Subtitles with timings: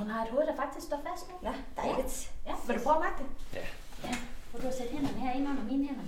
[0.00, 1.34] hun har et hoved, der faktisk står fast nu.
[1.48, 2.12] Ja, dejligt.
[2.46, 3.28] Ja, vil du prøve at mærke det?
[3.58, 3.64] Ja.
[4.08, 4.14] Ja,
[4.50, 6.06] hvor du har sat hænderne her ind under mine hænder.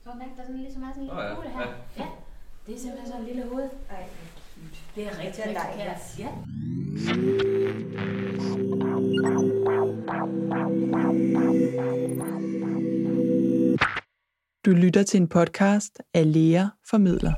[0.00, 1.60] Så kan du mærke, der sådan ligesom er sådan en lille ja, kugle her.
[1.60, 2.02] ja.
[2.02, 2.06] ja.
[2.66, 3.70] Det er simpelthen sådan en lille hoved.
[3.90, 4.04] Ej,
[4.94, 6.18] Det er rigtig, er dejligt.
[6.18, 6.28] Ja.
[14.66, 17.32] Du lytter til en podcast af Lea Formidler.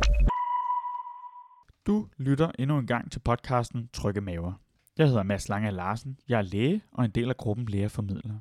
[1.86, 4.64] Du lytter endnu en gang til podcasten Trygge Maver.
[4.99, 8.41] Jeg hedder Mads Lange Larsen, jeg er læge og en del af gruppen lægeformidlere.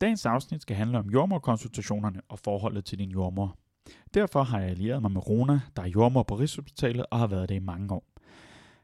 [0.00, 3.58] Dagens afsnit skal handle om jordmorkonsultationerne og forholdet til din jordmor.
[4.14, 7.48] Derfor har jeg allieret mig med Rona, der er jordmor på Rigshospitalet og har været
[7.48, 8.04] det i mange år.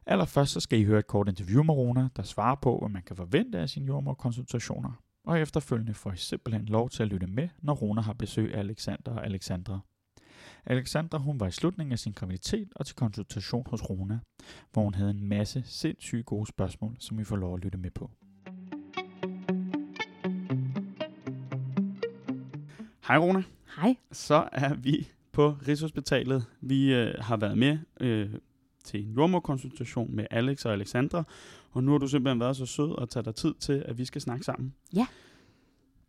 [0.07, 3.03] Allerførst så skal I høre et kort interview med Rona, der svarer på, hvad man
[3.03, 4.93] kan forvente af sine jordmorkonsultationer.
[5.25, 8.59] Og efterfølgende får I simpelthen lov til at lytte med, når Rona har besøg af
[8.59, 9.81] Alexander og Alexandra.
[10.67, 14.19] Alexandra hun var i slutningen af sin graviditet og til konsultation hos Rona,
[14.73, 17.91] hvor hun havde en masse sindssygt gode spørgsmål, som vi får lov at lytte med
[17.91, 18.11] på.
[23.09, 23.43] Hej Rona,
[23.77, 23.97] Hej.
[24.13, 26.45] så er vi på Rigshospitalet.
[26.61, 28.31] Vi øh, har været med øh,
[28.85, 31.25] til en jordmorkonsultation med Alex og Alexandra,
[31.71, 34.05] og nu har du simpelthen været så sød at tage dig tid til, at vi
[34.05, 34.75] skal snakke sammen.
[34.93, 35.07] Ja.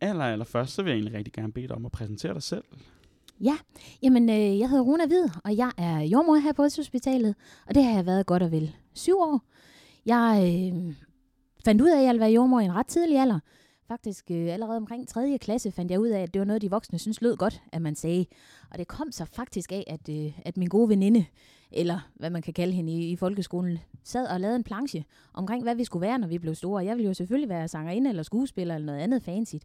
[0.01, 2.43] Aller, aller først, så vil jeg egentlig rigtig gerne bede dig om at præsentere dig
[2.43, 2.63] selv.
[3.43, 3.57] Ja,
[4.03, 7.35] Jamen, øh, jeg hedder Runa Hvid, og jeg er jordmor her på Rigshospitalet,
[7.67, 9.41] og det har jeg været godt og vel syv år.
[10.05, 10.95] Jeg øh,
[11.65, 13.39] fandt ud af, at jeg ville være jordmor i en ret tidlig alder.
[13.87, 15.37] Faktisk øh, allerede omkring 3.
[15.41, 17.81] klasse fandt jeg ud af, at det var noget, de voksne synes lød godt, at
[17.81, 18.25] man sagde.
[18.71, 21.25] Og det kom så faktisk af, at, øh, at min gode veninde,
[21.71, 25.63] eller hvad man kan kalde hende i, i folkeskolen, sad og lavede en planche omkring,
[25.63, 26.85] hvad vi skulle være, når vi blev store.
[26.85, 29.55] Jeg ville jo selvfølgelig være sangerinde eller skuespiller eller noget andet fancy.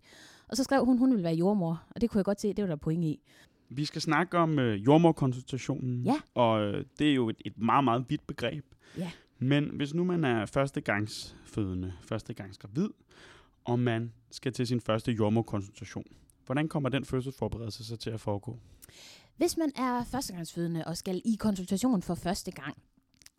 [0.48, 2.62] Og så skrev hun, hun ville være jordmor, og det kunne jeg godt se, det
[2.62, 3.20] var der point i.
[3.68, 6.14] Vi skal snakke om øh, jordmorkonsultationen, Ja.
[6.34, 8.64] og øh, det er jo et, et meget, meget vidt begreb.
[8.98, 9.10] Ja.
[9.38, 12.88] Men hvis nu man er førstegangsfødende, førstegangsgravid,
[13.64, 16.04] og man skal til sin første jordmorkonsultation,
[16.46, 18.58] hvordan kommer den fødselsforberedelse så til at foregå?
[19.36, 22.74] Hvis man er førstegangsfødende og skal i konsultation for første gang,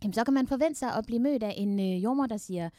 [0.04, 2.70] jamen, så kan man forvente sig at blive mødt af en øh, jordmor, der siger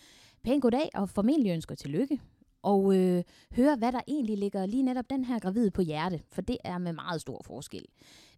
[0.43, 2.21] pæn goddag og formentlig ønsker tillykke.
[2.63, 6.43] Og øh, høre, hvad der egentlig ligger lige netop den her gravide på hjerte, for
[6.43, 7.85] det er med meget stor forskel.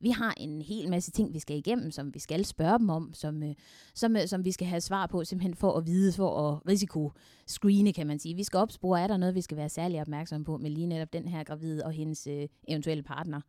[0.01, 3.15] Vi har en hel masse ting, vi skal igennem, som vi skal spørge dem om,
[3.15, 3.55] som, øh,
[3.95, 7.93] som, øh, som vi skal have svar på, simpelthen for at vide, for at risikoscreene,
[7.93, 8.35] kan man sige.
[8.35, 11.13] Vi skal opspore, er der noget, vi skal være særlig opmærksom på med lige netop
[11.13, 13.41] den her gravide og hendes øh, eventuelle partner.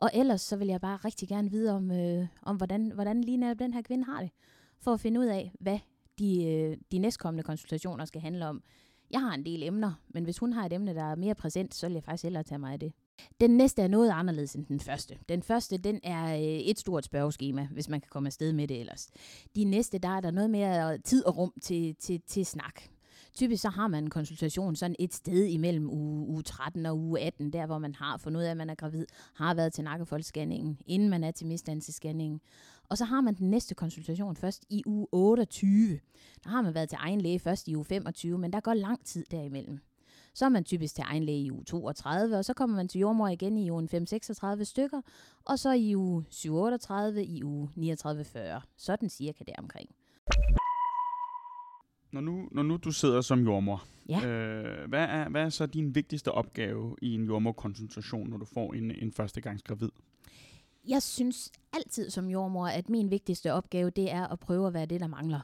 [0.00, 3.36] Og ellers så vil jeg bare rigtig gerne vide om, øh, om hvordan, hvordan lige
[3.36, 4.30] netop den her kvinde har det,
[4.80, 5.78] for at finde ud af, hvad
[6.18, 8.62] de, øh, de næstkommende konsultationer skal handle om.
[9.12, 11.74] Jeg har en del emner, men hvis hun har et emne, der er mere præsent,
[11.74, 12.92] så vil jeg faktisk hellere tage mig af det.
[13.40, 15.18] Den næste er noget anderledes end den første.
[15.28, 18.80] Den første, den er øh, et stort spørgeskema, hvis man kan komme afsted med det
[18.80, 19.10] ellers.
[19.56, 22.82] De næste, der er der noget mere tid og rum til, til, til snak.
[23.34, 27.20] Typisk så har man en konsultation sådan et sted imellem uge, uge 13 og uge
[27.20, 29.84] 18, der hvor man har fundet ud af, at man er gravid, har været til
[29.84, 32.40] nakkefoldsscanningen, inden man er til misdannelsesscanningen.
[32.92, 36.00] Og så har man den næste konsultation først i uge 28.
[36.44, 39.04] Der har man været til egen læge først i uge 25, men der går lang
[39.04, 39.78] tid derimellem.
[40.34, 43.00] Så er man typisk til egen læge i uge 32, og så kommer man til
[43.00, 45.00] jordmor igen i ugen 5-36 stykker,
[45.44, 48.38] og så i uge 7-38, i uge 39-40.
[48.76, 49.90] Sådan cirka der omkring.
[52.12, 54.26] Når nu, når nu du sidder som jordmor, Ja.
[54.26, 58.72] øh, hvad, er, hvad er så din vigtigste opgave i en jordmorkonsultation, når du får
[58.74, 59.88] en, en førstegangsgravid?
[60.88, 64.86] Jeg synes altid som jordmor, at min vigtigste opgave, det er at prøve at være
[64.86, 65.40] det, der mangler.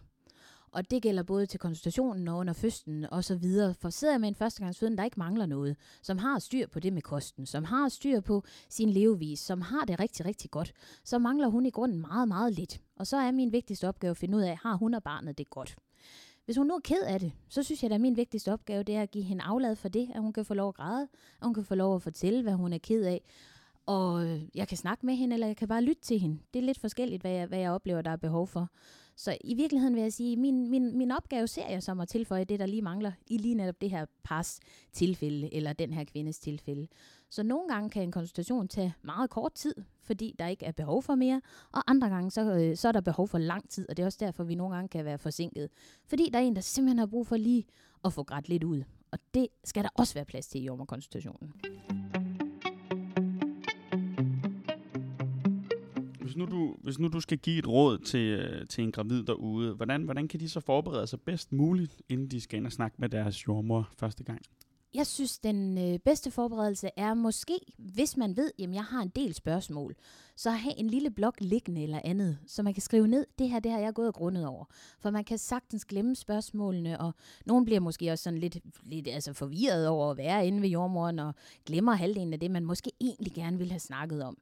[0.73, 3.75] Og det gælder både til konsultationen og under fødslen og så videre.
[3.75, 6.93] For sidder jeg med en førstegangsfødende, der ikke mangler noget, som har styr på det
[6.93, 10.73] med kosten, som har styr på sin levevis, som har det rigtig, rigtig godt,
[11.05, 12.81] så mangler hun i grunden meget, meget lidt.
[12.97, 15.51] Og så er min vigtigste opgave at finde ud af, har hun og barnet det
[15.51, 15.77] godt.
[16.45, 18.97] Hvis hun nu er ked af det, så synes jeg, at min vigtigste opgave, det
[18.97, 21.03] er at give hende aflad for det, at hun kan få lov at græde,
[21.41, 23.23] at hun kan få lov at fortælle, hvad hun er ked af,
[23.89, 26.39] og jeg kan snakke med hende, eller jeg kan bare lytte til hende.
[26.55, 28.71] Det er lidt forskelligt, hvad jeg, hvad jeg oplever, der er behov for.
[29.17, 32.09] Så i virkeligheden vil jeg sige, at min, min, min opgave ser jeg som at
[32.09, 34.61] tilføje det, der lige mangler i lige netop det her pars
[34.93, 36.87] tilfælde, eller den her kvindes tilfælde.
[37.31, 41.03] Så nogle gange kan en konsultation tage meget kort tid, fordi der ikke er behov
[41.03, 41.41] for mere,
[41.73, 44.07] og andre gange så, øh, så er der behov for lang tid, og det er
[44.07, 45.69] også derfor, vi nogle gange kan være forsinket.
[46.07, 47.65] Fordi der er en, der simpelthen har brug for lige
[48.05, 48.83] at få grædt lidt ud.
[49.11, 51.53] Og det skal der også være plads til i jordmorkonsultationen.
[51.53, 52.18] konsultationen
[56.39, 59.75] nu du, hvis nu du skal give et råd til, øh, til en gravid derude,
[59.75, 62.97] hvordan, hvordan kan de så forberede sig bedst muligt, inden de skal ind og snakke
[62.99, 64.41] med deres jordmor første gang?
[64.95, 69.09] Jeg synes, den øh, bedste forberedelse er måske, hvis man ved, at jeg har en
[69.09, 69.95] del spørgsmål,
[70.37, 73.61] så have en lille blok liggende eller andet, så man kan skrive ned, det her,
[73.61, 74.65] det har jeg gået og grundet over.
[75.01, 77.15] For man kan sagtens glemme spørgsmålene, og
[77.47, 81.19] nogen bliver måske også sådan lidt, lidt altså forvirret over at være inde ved jordmoren,
[81.19, 81.35] og
[81.67, 84.39] glemmer halvdelen af det, man måske egentlig gerne vil have snakket om.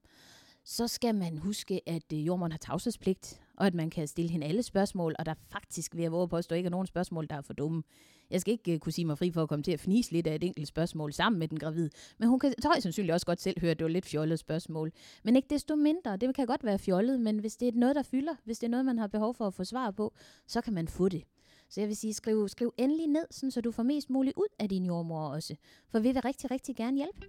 [0.69, 4.47] Så skal man huske, at øh, jordmoren har tavshedspligt, og at man kan stille hende
[4.47, 7.27] alle spørgsmål, og der faktisk vil jeg våge på, at der ikke er nogen spørgsmål,
[7.31, 7.83] der er for dumme.
[8.31, 10.27] Jeg skal ikke øh, kunne sige mig fri for at komme til at fnise lidt
[10.27, 13.41] af et enkelt spørgsmål sammen med den gravid, men hun kan højst sandsynligt også godt
[13.41, 14.93] selv høre, at det var lidt fjollet spørgsmål.
[15.25, 18.03] Men ikke desto mindre, det kan godt være fjollet, men hvis det er noget, der
[18.03, 20.15] fylder, hvis det er noget, man har behov for at få svar på,
[20.47, 21.23] så kan man få det.
[21.69, 24.49] Så jeg vil sige, skriv, skriv endelig ned, sådan, så du får mest muligt ud
[24.59, 25.57] af din jordmor også.
[25.89, 27.27] For vi vil rigtig, rigtig gerne hjælpe.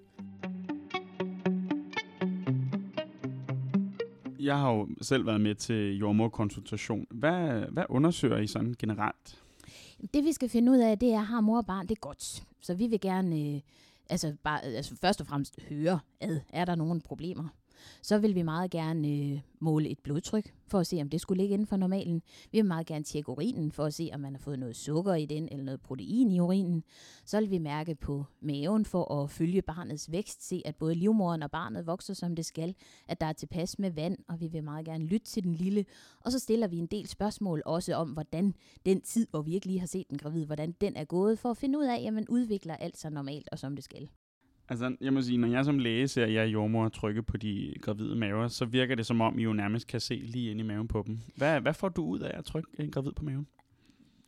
[4.39, 7.07] Jeg har jo selv været med til jordmorkonsultation.
[7.09, 9.43] Hvad, hvad undersøger I sådan generelt?
[10.13, 12.43] Det vi skal finde ud af, det er, har mor og barn det godt.
[12.61, 13.61] Så vi vil gerne øh,
[14.09, 17.47] altså, bare, altså først og fremmest høre, ad, er der nogle problemer?
[18.01, 21.41] Så vil vi meget gerne øh, måle et blodtryk, for at se, om det skulle
[21.43, 22.21] ligge inden for normalen.
[22.51, 25.13] Vi vil meget gerne tjekke urinen, for at se, om man har fået noget sukker
[25.13, 26.83] i den, eller noget protein i urinen.
[27.25, 31.43] Så vil vi mærke på maven, for at følge barnets vækst, se, at både livmoderen
[31.43, 32.75] og barnet vokser, som det skal,
[33.07, 35.85] at der er tilpas med vand, og vi vil meget gerne lytte til den lille.
[36.19, 38.53] Og så stiller vi en del spørgsmål også om, hvordan
[38.85, 41.51] den tid, hvor vi ikke lige har set den gravid, hvordan den er gået, for
[41.51, 44.09] at finde ud af, at man udvikler alt så normalt og som det skal.
[44.69, 48.15] Altså, jeg må sige, når jeg som læge ser jer jordmor trykke på de gravide
[48.15, 50.87] maver, så virker det som om, I jo nærmest kan se lige ind i maven
[50.87, 51.19] på dem.
[51.35, 53.47] Hvad, hvad får du ud af at trykke en gravid på maven?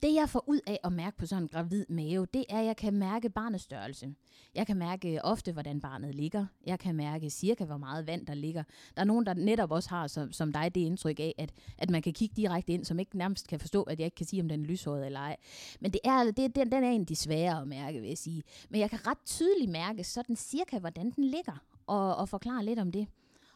[0.01, 2.65] Det jeg får ud af at mærke på sådan en gravid mave, det er, at
[2.65, 4.15] jeg kan mærke barnets størrelse.
[4.55, 6.45] Jeg kan mærke øh, ofte, hvordan barnet ligger.
[6.65, 8.63] Jeg kan mærke cirka, hvor meget vand der ligger.
[8.95, 11.89] Der er nogen, der netop også har, som, som dig, det indtryk af, at, at
[11.89, 14.41] man kan kigge direkte ind, som ikke nærmest kan forstå, at jeg ikke kan sige,
[14.41, 15.35] om den er lyshåret eller ej.
[15.79, 18.17] Men det er, det, den, den er en af de svære at mærke, vil jeg
[18.17, 18.43] sige.
[18.69, 22.79] Men jeg kan ret tydeligt mærke sådan cirka, hvordan den ligger, og, og forklare lidt
[22.79, 23.07] om det.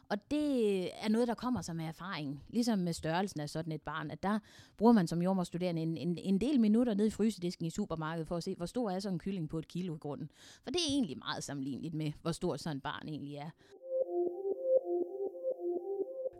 [0.08, 2.42] Og det er noget, der kommer sig med erfaring.
[2.48, 4.38] Ligesom med størrelsen af sådan et barn, at der
[4.76, 8.36] bruger man som jordmorstuderende en, en, en del minutter ned i frysedisken i supermarkedet for
[8.36, 10.30] at se, hvor stor er sådan en kylling på et kilo i grunden.
[10.62, 13.50] For det er egentlig meget sammenligneligt med, hvor stor sådan et barn egentlig er.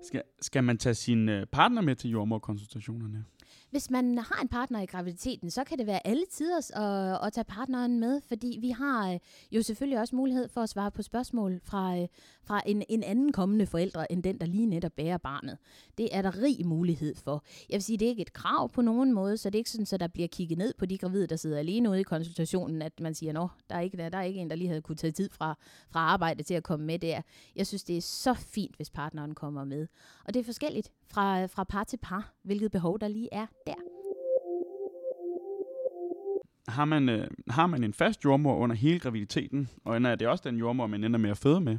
[0.02, 3.24] Skal, skal man tage sin øh, partner med til jordmorkonsultationerne?
[3.74, 7.32] Hvis man har en partner i graviditeten, så kan det være alle tider at, at
[7.32, 9.18] tage partneren med, fordi vi har øh,
[9.52, 12.08] jo selvfølgelig også mulighed for at svare på spørgsmål fra, øh,
[12.44, 15.58] fra en, en anden kommende forældre, end den, der lige netop bærer barnet.
[15.98, 17.44] Det er der rig mulighed for.
[17.68, 19.70] Jeg vil sige, det er ikke et krav på nogen måde, så det er ikke
[19.70, 22.82] sådan, at der bliver kigget ned på de gravide, der sidder alene ude i konsultationen,
[22.82, 24.82] at man siger, at der er ikke, der, der er ikke en, der lige havde
[24.82, 25.58] kunne tage tid fra,
[25.90, 27.22] fra arbejde til at komme med der.
[27.56, 29.86] Jeg synes, det er så fint, hvis partneren kommer med.
[30.24, 33.46] Og det er forskelligt fra, fra par til par, hvilket behov der lige er
[36.68, 40.42] har man, øh, har man en fast jordmor under hele graviditeten, og er det også
[40.48, 41.78] den jordmor, man ender med at føde med?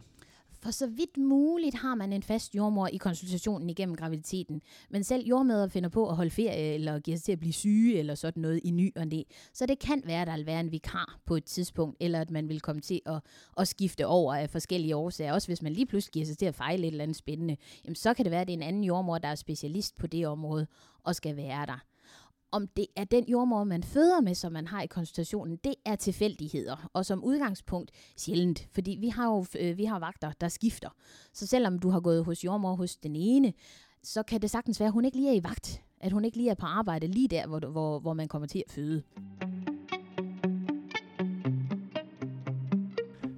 [0.65, 4.61] For så vidt muligt har man en fast jordmor i konsultationen igennem graviditeten.
[4.89, 7.99] Men selv jordmøder finder på at holde ferie, eller giver sig til at blive syge,
[7.99, 9.21] eller sådan noget i ny og næ.
[9.53, 12.31] Så det kan være, at der vil være en vikar på et tidspunkt, eller at
[12.31, 13.21] man vil komme til at,
[13.57, 15.33] at skifte over af forskellige årsager.
[15.33, 17.95] Også hvis man lige pludselig giver sig til at fejle et eller andet spændende, jamen
[17.95, 20.27] så kan det være, at det er en anden jordmor, der er specialist på det
[20.27, 20.67] område,
[21.03, 21.85] og skal være der
[22.55, 25.95] om det er den jordmor, man føder med, som man har i konsultationen, det er
[25.95, 26.89] tilfældigheder.
[26.93, 30.89] Og som udgangspunkt sjældent, fordi vi har jo øh, vi har vagter, der skifter.
[31.33, 33.53] Så selvom du har gået hos jordmor hos den ene,
[34.03, 35.81] så kan det sagtens være, at hun ikke lige er i vagt.
[35.99, 38.63] At hun ikke lige er på arbejde lige der, hvor, hvor, hvor man kommer til
[38.67, 39.03] at føde.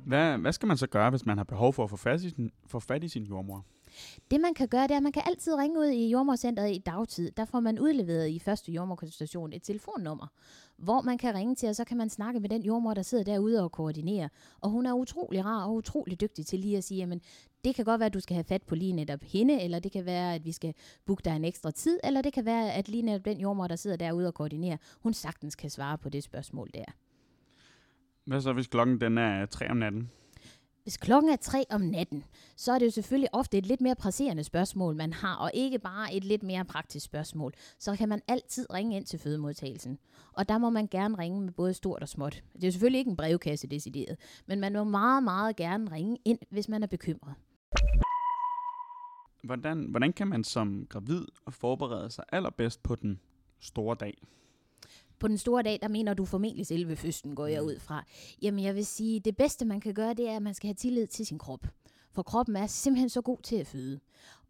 [0.06, 2.30] Hvad, hvad skal man så gøre, hvis man har behov for at få fat i
[2.30, 3.66] sin, få fat i sin jordmor?
[4.32, 6.82] Det man kan gøre, det er, at man kan altid ringe ud i jordmorcenteret i
[6.86, 7.32] dagtid.
[7.32, 10.28] Der får man udleveret i første jordmorkonsultation et telefonnummer,
[10.78, 13.24] hvor man kan ringe til, og så kan man snakke med den jordmor, der sidder
[13.24, 14.30] derude og koordinerer.
[14.62, 17.22] Og hun er utrolig rar og utrolig dygtig til lige at sige, jamen
[17.64, 19.92] det kan godt være, at du skal have fat på lige netop hende, eller det
[19.92, 20.74] kan være, at vi skal
[21.06, 23.76] booke dig en ekstra tid, eller det kan være, at lige netop den jordmor, der
[23.76, 26.86] sidder derude og koordinerer, hun sagtens kan svare på det spørgsmål der.
[28.26, 30.12] Hvad så, hvis klokken den er 3 om natten?
[30.88, 32.24] Hvis klokken er 3 om natten,
[32.56, 35.80] så er det jo selvfølgelig ofte et lidt mere presserende spørgsmål, man har, og ikke
[35.80, 37.54] bare et lidt mere praktisk spørgsmål.
[37.80, 40.00] Så kan man altid ringe ind til fødemodtagelsen.
[40.34, 42.44] Og der må man gerne ringe med både stort og småt.
[42.54, 46.18] Det er jo selvfølgelig ikke en brevkasse decideret, men man må meget, meget gerne ringe
[46.26, 47.34] ind, hvis man er bekymret.
[49.44, 53.20] Hvordan, hvordan kan man som gravid forberede sig allerbedst på den
[53.60, 54.18] store dag?
[55.20, 57.68] På den store dag, der mener du formentlig selve fødslen, går jeg mm.
[57.68, 58.04] ud fra.
[58.42, 60.76] Jamen jeg vil sige, det bedste man kan gøre, det er, at man skal have
[60.76, 61.68] tillid til sin krop.
[62.12, 64.00] For kroppen er simpelthen så god til at føde.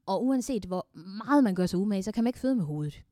[0.05, 3.03] Og uanset hvor meget man gør sig umage, så kan man ikke føde med hovedet.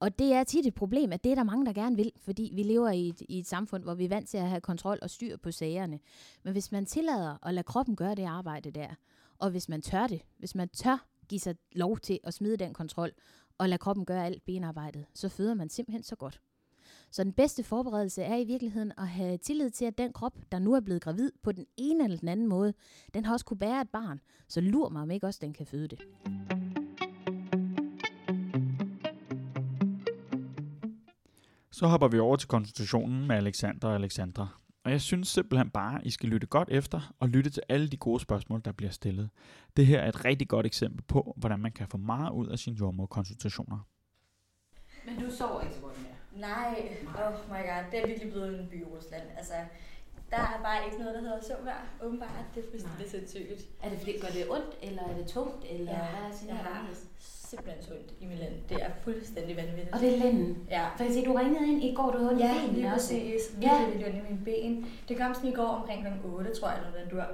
[0.00, 2.52] Og det er tit et problem, at det er der mange, der gerne vil, fordi
[2.54, 4.98] vi lever i et, i et samfund, hvor vi er vant til at have kontrol
[5.02, 5.98] og styr på sagerne.
[6.42, 8.88] Men hvis man tillader at lade kroppen gøre det arbejde der,
[9.38, 12.74] og hvis man tør det, hvis man tør give sig lov til at smide den
[12.74, 13.12] kontrol,
[13.58, 16.40] og lade kroppen gøre alt benarbejdet, så føder man simpelthen så godt.
[17.14, 20.58] Så den bedste forberedelse er i virkeligheden at have tillid til, at den krop, der
[20.58, 22.74] nu er blevet gravid på den ene eller den anden måde,
[23.14, 24.20] den har også kunne bære et barn.
[24.48, 25.98] Så lur mig, om ikke også den kan føde det.
[31.70, 34.48] Så hopper vi over til konsultationen med Alexander og Alexandra.
[34.84, 37.88] Og jeg synes simpelthen bare, at I skal lytte godt efter og lytte til alle
[37.88, 39.30] de gode spørgsmål, der bliver stillet.
[39.76, 42.58] Det her er et rigtig godt eksempel på, hvordan man kan få meget ud af
[42.58, 43.78] sine jordmorkonsultationer.
[45.06, 45.93] Men du sover ikke så godt mere.
[46.36, 46.88] Nej,
[47.24, 49.22] oh my god, det er virkelig blevet en by i Rusland.
[49.38, 49.52] Altså,
[50.30, 52.44] der er bare ikke noget, der hedder søvnvær, åbenbart.
[52.54, 53.68] Det er fuldstændig sindssygt.
[53.82, 56.08] Er det fordi, gør det ondt, eller er det tungt, eller Ja, hvad
[56.40, 56.86] er jeg har
[57.18, 58.52] simpelthen så ondt i min lænd.
[58.68, 59.94] Det er fuldstændig vanvittigt.
[59.94, 60.66] Og det er lænden.
[60.70, 60.84] Ja.
[60.96, 62.92] For jeg se, du ringede ind i går, du havde ondt i Ja, benene lige
[62.94, 63.08] også.
[63.14, 63.42] præcis.
[63.62, 63.78] Ja.
[63.78, 64.86] Virkelig, virkelig ondt i mine ben.
[65.08, 66.26] Det kom sådan i går omkring kl.
[66.26, 67.26] 8, tror jeg, eller den dør.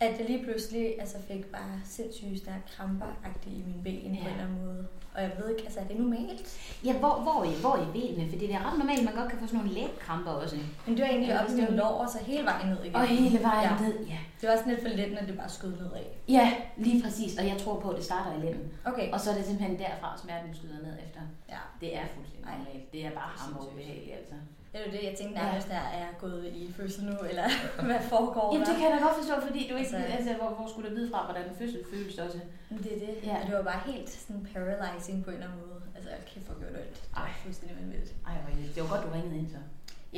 [0.00, 3.06] At jeg lige pludselig altså, fik bare sindssygt stærke kramper
[3.46, 4.22] i mine ben ja.
[4.22, 4.86] på en eller anden måde.
[5.14, 6.48] Og jeg ved ikke, altså er det normalt?
[6.84, 8.30] Ja, hvor, hvor, i, hvor i benene?
[8.30, 10.56] For det er ret normalt, man godt kan få sådan nogle lægkramper også.
[10.86, 12.94] Men det var egentlig Ja, op er mine lår, så hele vejen ned igen.
[12.94, 13.86] Og hele vejen ja.
[13.86, 14.18] ned, ja.
[14.40, 16.04] Det var sådan lidt for let, når det bare skød nedad.
[16.28, 17.38] Ja, lige præcis.
[17.38, 18.72] Og jeg tror på, at det starter i lænden.
[18.84, 19.12] Okay.
[19.12, 21.20] Og så er det simpelthen derfra, smerten skyder ned efter.
[21.48, 21.60] Ja.
[21.80, 22.92] Det er fuldstændig normalt.
[22.92, 24.34] Det er bare er hammer ubehageligt, altså.
[24.72, 27.46] Det er jo det, jeg tænkte nærmest, der er gået i fødsel nu, eller
[27.88, 29.96] hvad foregår Jamen, det kan jeg da godt forstå, fordi du ikke...
[29.96, 32.40] Altså- Altså, hvor, hvor skulle du vide fra, hvordan en fødsel føles også?
[32.84, 33.12] Det er det.
[33.28, 33.36] Ja.
[33.40, 35.80] Og det var bare helt sådan paralyzing på en eller anden måde.
[35.96, 36.96] Altså, kæft for gjort ondt.
[37.02, 38.14] Det var fuldstændig vanvittigt.
[38.26, 39.60] Ej, hvor det var godt, du ringede ind så.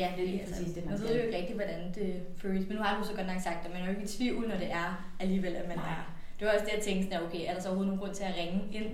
[0.01, 2.09] Ja, Det er lige præcis det, man Man ved jo ikke rigtigt, hvordan det
[2.43, 2.69] føles.
[2.69, 4.49] Men nu har du så godt nok sagt, at man er jo ikke i tvivl,
[4.49, 4.89] når det er
[5.21, 5.91] alligevel, at man Nej.
[5.97, 6.03] er.
[6.39, 8.25] Det var også det, jeg tænkte, sådan, okay, er der så overhovedet nogen grund til
[8.31, 8.91] at ringe ind?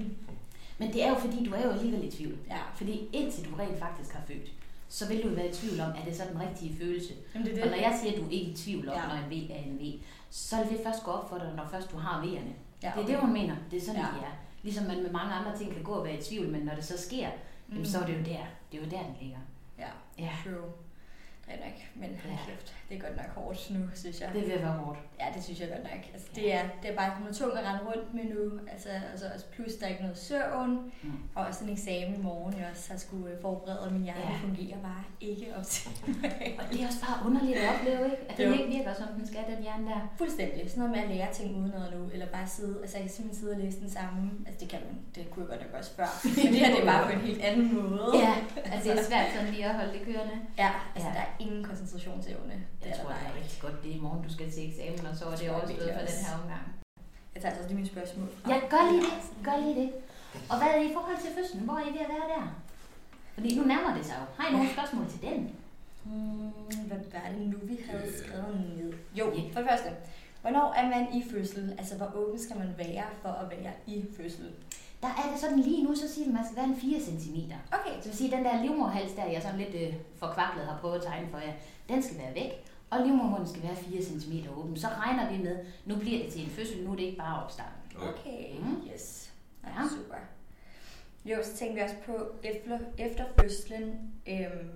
[0.78, 2.36] Men det er jo fordi, du er jo alligevel i tvivl.
[2.50, 2.58] Ja.
[2.74, 4.48] Fordi indtil du rent faktisk har født,
[4.88, 7.14] så vil du være i tvivl om, er det så den rigtige følelse?
[7.34, 7.76] Jamen, det er Og det.
[7.76, 9.02] når jeg siger, at du er ikke i tvivl om, ja.
[9.08, 11.66] Når en V er en V, så vil det først gå op for dig, når
[11.70, 12.52] først du har V'erne.
[12.82, 13.56] Ja, Det er det, hun mener.
[13.70, 14.06] Det er sådan, Ja.
[14.06, 14.12] ja.
[14.12, 14.32] det er.
[14.62, 16.84] Ligesom man med mange andre ting kan gå og være i tvivl, men når det
[16.84, 17.72] så sker, mm.
[17.74, 18.44] jamen, så er det jo der.
[18.72, 19.38] Det er jo der, den ligger.
[19.78, 20.70] Ja, Ja, true.
[21.50, 22.36] Er nok, men Ja.
[22.46, 24.28] kæft, det er godt nok hårdt nu, synes jeg.
[24.34, 24.98] det vil være hårdt.
[25.20, 26.02] Ja, det synes jeg godt nok.
[26.14, 28.58] Altså, det, er, det er bare noget tungt at rende rundt med nu.
[28.72, 30.92] Altså, altså også plus, der er ikke noget søvn.
[31.02, 31.12] Mm.
[31.34, 34.20] Og også en eksamen i morgen, jeg også har skulle øh, forberede, og min hjerne
[34.20, 34.30] Ja.
[34.30, 34.36] ja.
[34.46, 35.90] fungerer bare ikke op til.
[36.58, 38.22] Og det er også bare underligt at opleve, ikke?
[38.30, 40.00] At den ikke virker, som den skal, den hjerne der.
[40.18, 40.70] Fuldstændig.
[40.70, 43.40] Sådan noget med at lære ting uden noget nu, eller bare sidde, altså jeg simpelthen
[43.40, 45.90] sidde og læse den samme, altså det kan man, det kunne jeg godt nok også
[45.98, 46.08] før.
[46.36, 48.10] Men det her, det er bare på en helt anden måde.
[48.26, 48.34] Ja,
[48.72, 50.36] altså det er svært sådan lige at holde det kørende.
[50.58, 51.14] Ja, altså Ja.
[51.14, 52.52] der er ingen koncentrationsevne.
[52.80, 54.62] Det Jeg er tror, det er rigtig godt, det er i morgen, du skal til
[54.68, 56.64] eksamen, og så er Det det overstået for den her omgang.
[57.34, 58.28] Jeg tager altså også lige mine spørgsmål.
[58.50, 59.16] Ja, gør lige det.
[59.46, 59.90] Gør lige det.
[60.50, 61.62] Og hvad er det i forhold til fødslen?
[61.66, 62.44] Hvor er I ved at være der?
[63.34, 64.24] Fordi nu nærmer det sig jo.
[64.42, 65.38] Har I nogle spørgsmål til den?
[66.04, 66.50] Hmm,
[66.88, 68.92] hvad var det nu, vi havde skrevet ned?
[69.18, 69.40] Jo, Ja.
[69.52, 69.90] for det første.
[70.42, 71.74] Hvornår er man i fødsel?
[71.78, 74.46] Altså, hvor åben skal man være for at være i fødsel?
[75.02, 77.00] Der er det sådan lige nu, så siger vi, at man skal være en 4
[77.00, 77.36] cm.
[77.72, 78.00] Okay.
[78.02, 81.02] Så vil sige, den der livmorhals der, jeg sådan lidt øh, forkvaklet har prøvet at
[81.02, 81.52] tegne for jer,
[81.88, 82.50] den skal være væk.
[82.90, 84.76] Og livmormunden skal være 4 cm åben.
[84.76, 87.44] Så regner vi med, nu bliver det til en fødsel, nu er det ikke bare
[87.44, 87.72] opstarten.
[87.96, 88.88] Okay, Mhm.
[88.94, 89.32] yes.
[89.64, 89.68] Ja.
[89.68, 89.88] Ja.
[89.88, 90.14] Super.
[91.24, 92.12] Jo, så tænker vi også på
[92.42, 93.84] efter, efter fødslen.
[94.28, 94.70] Øhm,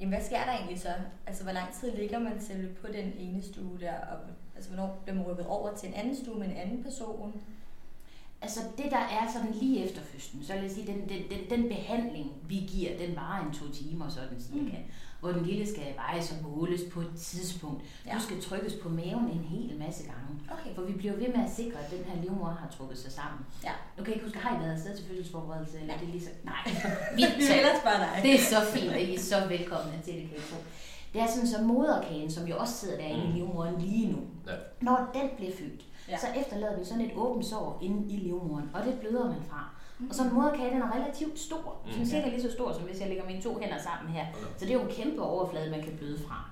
[0.00, 0.88] jamen, hvad sker der egentlig så?
[1.26, 3.92] Altså, hvor lang tid ligger man selv på den ene stue der?
[3.94, 4.18] Og,
[4.56, 7.40] altså, hvornår bliver man rykket over til en anden stue med en anden person?
[8.42, 11.50] Altså det, der er sådan lige efter fødslen, så vil jeg sige, den, den, den,
[11.60, 14.76] den behandling, vi giver, den varer en to timer sådan cirka.
[14.78, 14.92] Mm.
[15.20, 17.82] Hvor den lille skal vejes og måles på et tidspunkt.
[18.06, 18.14] Ja.
[18.14, 20.40] Du skal trykkes på maven en hel masse gange.
[20.50, 20.74] Okay.
[20.74, 23.40] For vi bliver ved med at sikre, at den her livmor har trukket sig sammen.
[23.64, 23.70] Ja.
[23.96, 25.74] Nu kan jeg ikke huske, har I været afsted til fødselsforberedelse?
[25.80, 25.94] Eller Nej.
[25.96, 26.30] er det lige så...
[26.44, 26.62] Nej.
[27.16, 27.22] Vi
[27.58, 28.20] ellers bare dig.
[28.22, 30.56] Det er så fint, og I er så velkomne til det, kan tro.
[31.12, 34.52] Det er sådan, så moderkagen, som jo også sidder derinde i livmoderen lige nu, Ja.
[34.80, 36.18] når den bliver født, ja.
[36.18, 39.68] Så efterlader den sådan et åbent sår inde i livmoderen, og det bløder man fra.
[40.08, 41.76] Og så en moderkage, den er relativt stor.
[41.86, 41.92] Mm.
[41.92, 44.26] Sådan cirka lige så stor, som hvis jeg lægger mine to hænder sammen her.
[44.56, 46.50] Så det er jo en kæmpe overflade, man kan bløde fra.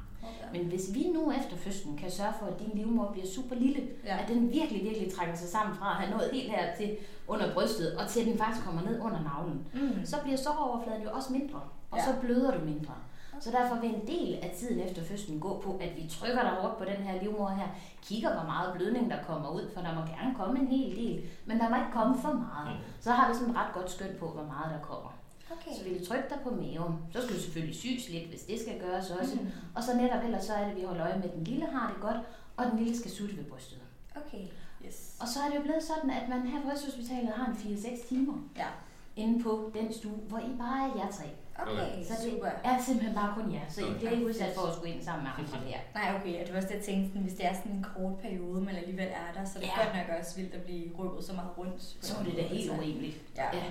[0.53, 3.83] Men hvis vi nu efter fødslen kan sørge for, at din livmor bliver super lille,
[4.05, 4.15] ja.
[4.17, 4.23] Ja.
[4.23, 6.97] at den virkelig, virkelig trækker sig sammen fra at have nået helt her til
[7.29, 10.05] under brystet, og til at den faktisk kommer ned under navlen, Mm.
[10.05, 11.61] så bliver såroverfladen jo også mindre,
[11.91, 12.05] og Ja.
[12.05, 12.95] så bløder du mindre.
[13.41, 16.51] Så derfor vil en del af tiden efter fødslen gå på, at vi trykker dig
[16.51, 17.69] hårdt på den her livmor her,
[18.03, 21.25] kigger, hvor meget blødning der kommer ud, for der må gerne komme en hel del,
[21.47, 22.77] men der må ikke komme for meget.
[23.01, 25.11] Så har vi sådan et ret godt skøn på, hvor meget der kommer.
[25.51, 25.73] Okay.
[25.79, 26.95] Så vil du trykke dig på maven.
[27.13, 29.35] Så skal du selvfølgelig syes lidt, hvis det skal gøres også.
[29.35, 29.47] Mm.
[29.77, 31.67] Og så netop ellers så er det, at vi holder øje med, at den lille
[31.67, 32.17] har det godt,
[32.57, 33.79] og den lille skal sutte ved brystet.
[34.17, 34.45] Okay.
[34.87, 35.17] Yes.
[35.21, 38.09] Og så er det jo blevet sådan, at man her på Rigshospitalet har en 4-6
[38.09, 38.35] timer.
[38.57, 38.67] Ja.
[39.17, 41.25] inde på den stue, hvor I bare er jer tre.
[41.63, 42.51] Okay, Så det super.
[42.65, 43.97] er simpelthen bare kun jer, så I Okay.
[43.97, 45.79] bliver ikke udsat for at skulle ind sammen med andre her.
[45.99, 47.87] Nej, okay, og det var også det, jeg tænkte, sådan, hvis det er sådan en
[47.95, 49.83] kort periode, man alligevel er der, så er det Ja.
[49.85, 51.83] godt nok også vildt at blive rykket så meget rundt.
[52.07, 53.17] Så er det da måde, helt urimeligt.
[53.37, 53.57] Ja.
[53.57, 53.63] Ja.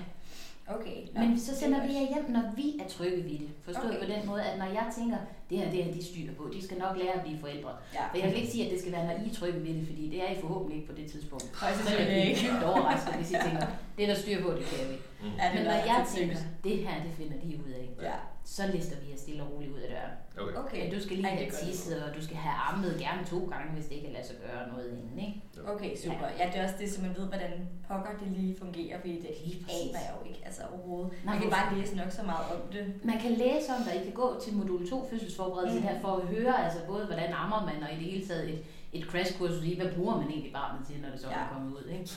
[0.68, 0.96] Okay.
[1.14, 3.48] nå, Men så sender er vi jer hjem, når vi er trygge ved det.
[3.64, 4.00] Forstået Okay.
[4.06, 5.16] på den måde, at når jeg tænker,
[5.50, 7.70] det her, det her, de styrer på, de skal nok lære at blive forældre.
[7.94, 8.04] Ja.
[8.10, 9.86] For jeg vil ikke sige, at det skal være, når I er trygge ved det,
[9.86, 11.46] fordi det er I forhåbentlig ikke på det tidspunkt.
[11.62, 12.40] Højst Så er jeg ikke.
[12.40, 14.96] dybt overrasket, hvis I tænker, det er der styr på, det kan vi.
[15.22, 15.34] Mm.
[15.40, 18.16] Ja, det Men er når jeg tænker, det her, det finder de ud af, Ja.
[18.54, 20.14] Så lister vi jer stille og roligt ud af døren.
[20.48, 20.56] Okay.
[20.62, 20.80] Okay.
[20.84, 23.68] Men du skal lige Ej, have tisset, og du skal have armet gerne to gange,
[23.74, 25.42] hvis det ikke kan lade sig gøre noget inden, ikke?
[25.74, 26.26] Okay, super.
[26.38, 27.52] Ja, det er også det, så man ved, hvordan
[27.88, 31.12] pokker det lige fungerer, fordi det Lige aner jeg jo ikke altså overhovedet.
[31.24, 32.84] Nej, Man kan bare læse nok så meget om det.
[33.04, 35.86] Man kan læse om det, I kan gå til modul 2 fødselsforberedelse Mm.
[35.86, 38.60] her for at høre, altså både hvordan ammer man, og i det hele taget et,
[38.92, 41.34] et crashkursus i, hvad bruger man egentlig barnet til, når det så Ja.
[41.34, 42.10] er kommet ud, ikke?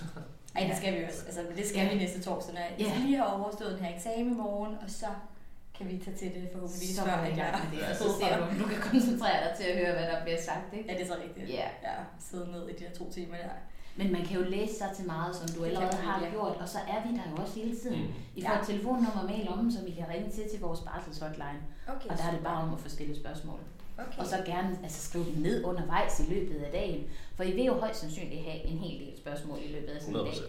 [0.56, 1.24] Ej, det skal vi også.
[1.26, 3.06] Altså, det skal vi næste torsdag, når jeg Ja.
[3.06, 5.06] lige har overstået den her eksamen i morgen, og så
[5.80, 8.32] kan vi tage til det forhåbentlig Så vi i gang med det, og så ser
[8.38, 10.86] du, du kan koncentrere dig til at høre, hvad der bliver sagt, ikke?
[10.90, 11.50] Ja, det er så rigtigt.
[11.60, 11.68] Ja.
[11.88, 11.96] Ja,
[12.28, 13.56] sidde ned i de her to timer der.
[14.00, 16.30] Men man kan jo læse sig til meget, som du allerede har ja.
[16.30, 18.02] gjort, og så er vi der jo også hele tiden.
[18.02, 18.14] Mm.
[18.36, 18.60] I får Ja.
[18.62, 21.62] et telefonnummer og mail om, som I kan ringe til til vores barselshotline.
[21.94, 23.60] Okay, Og der er det bare om at få stillet spørgsmål.
[23.98, 24.20] Okay.
[24.20, 27.02] Og så gerne altså, skrive dem ned undervejs i løbet af dagen.
[27.36, 30.16] For I vil jo højst sandsynligt have en hel del spørgsmål i løbet af sådan
[30.16, 30.34] en dag.
[30.34, 30.42] 100%.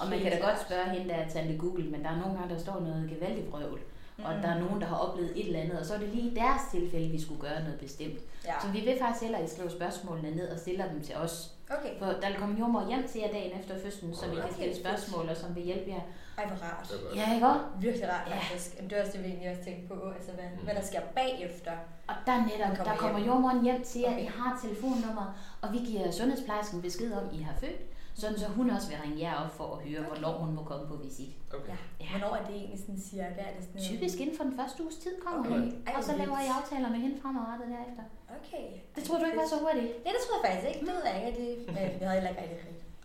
[0.00, 2.38] Og man kan da godt spørge hende, der er tante Google, men der er nogle
[2.38, 3.80] gange, der står noget gevaldigt vrøvl.
[4.24, 4.42] Og Mm.
[4.42, 6.34] der er nogen, der har oplevet et eller andet, og så er det lige i
[6.34, 8.18] deres tilfælde, vi skulle gøre noget bestemt.
[8.44, 8.52] Ja.
[8.62, 11.52] Så vi vil faktisk hellere, at I skriver spørgsmålene ned og stiller dem til os.
[11.70, 11.98] Okay.
[11.98, 14.54] For der vil komme jordmor hjem til jer dagen efter fødslen, så vi kan Okay,
[14.54, 16.00] stille spørgsmål, og som vil hjælpe jer.
[16.38, 16.92] Ej, hvor rart.
[17.16, 17.60] Ja, ikke også?
[17.80, 18.36] Virkelig rart, Ja.
[18.36, 18.76] faktisk.
[18.76, 20.64] Jamen, det er også det, vi egentlig også tænkte på, altså hvad, Mm.
[20.64, 21.72] hvad der sker bagefter.
[22.06, 23.28] Og der netop, kommer der kommer hjem.
[23.28, 24.22] jordmoren hjem til jer, Okay.
[24.22, 25.26] I har et telefonnummer,
[25.62, 27.80] og vi giver sundhedsplejersken besked om, I har født,
[28.20, 30.08] sådan så hun også vil ringe jer op for at høre, Okay.
[30.10, 31.32] hvornår hun må komme på visit.
[31.58, 31.68] Okay.
[31.72, 31.76] Ja.
[32.04, 32.10] Ja.
[32.12, 33.40] Hvornår er det egentlig sådan cirka?
[33.50, 35.50] Er det sådan Typisk inden for den første uges tid kommer Okay.
[35.60, 35.64] hun,
[35.96, 38.04] og så laver I aftaler med hende fremadrettet derefter.
[38.38, 38.66] Okay.
[38.96, 39.90] Det tror du ikke var så hurtigt?
[40.06, 40.80] Ja, det tror jeg faktisk ikke.
[40.86, 41.30] Det ved jeg ikke.
[41.32, 42.58] at Det, men vi havde heller ikke rigtig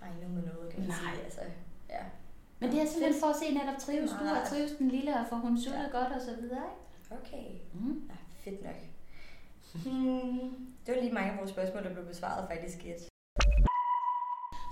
[0.03, 0.97] regnet med noget, kan man Nej.
[1.15, 1.23] sige.
[1.27, 1.41] Altså,
[1.95, 2.03] ja.
[2.59, 5.25] Men det er simpelthen for at se netop trives du, og trives den lille, og
[5.31, 5.97] får hun suttet Ja.
[5.99, 6.81] godt og så videre, ikke?
[7.19, 7.45] Okay.
[7.79, 7.95] Mm.
[8.11, 8.79] Ja, fedt nok.
[9.85, 10.49] Hmm.
[10.83, 13.01] Det var lige mange af vores spørgsmål, der blev besvaret faktisk i et.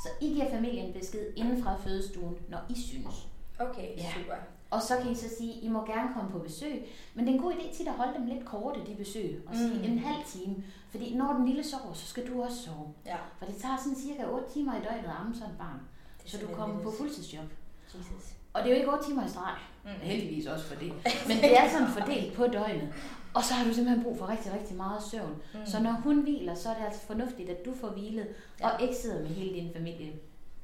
[0.03, 3.27] Så I giver familien besked inden fra fødestuen, når I synes.
[3.59, 4.12] Okay, Ja.
[4.17, 4.35] super.
[4.71, 6.85] Og så kan I så sige, at I må gerne komme på besøg.
[7.13, 9.43] Men det er en god idé tit at holde dem lidt korte, de besøg.
[9.47, 9.83] Og sige Mm.
[9.91, 10.55] en halv time.
[10.91, 12.93] Fordi når den lille sover, så skal du også sove.
[13.05, 13.15] Ja.
[13.39, 15.79] For det tager sådan cirka 8 timer i døgnet at amme sådan et barn.
[16.25, 17.45] Er Så du så kommer på fuldtidsjob.
[17.95, 18.33] Jesus.
[18.53, 19.55] Og det er jo ikke 8 timer i streg.
[19.85, 19.89] Mm.
[20.01, 20.91] Heldigvis også for det.
[21.27, 22.93] Men det er sådan fordelt på døgnet.
[23.33, 25.35] Og så har du simpelthen brug for rigtig, rigtig meget søvn.
[25.53, 25.59] Mm.
[25.65, 28.27] Så når hun hviler, så er det altså fornuftigt, at du får hvilet,
[28.59, 28.69] Ja.
[28.69, 30.11] og ikke sidder med hele din familie.